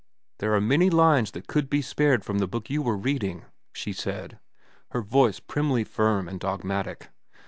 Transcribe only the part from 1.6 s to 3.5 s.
be spared from the book you were reading,"